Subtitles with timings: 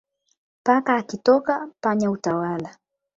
[0.63, 2.69] Paka akitoka panya hutawala